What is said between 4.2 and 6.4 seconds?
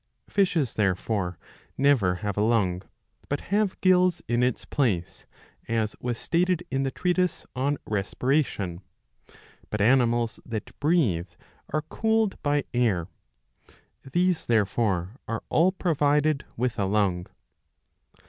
in its place, as was